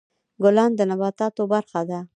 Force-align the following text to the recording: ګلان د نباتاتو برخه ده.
ګلان 0.43 0.71
د 0.75 0.79
نباتاتو 0.89 1.43
برخه 1.53 1.81
ده. 1.89 1.99